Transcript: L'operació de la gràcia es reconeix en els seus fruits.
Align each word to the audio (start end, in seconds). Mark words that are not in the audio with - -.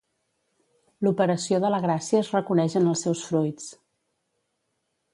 L'operació 1.07 1.59
de 1.67 1.71
la 1.75 1.81
gràcia 1.85 2.23
es 2.23 2.33
reconeix 2.39 2.79
en 2.83 2.91
els 2.95 3.07
seus 3.09 3.25
fruits. 3.31 3.71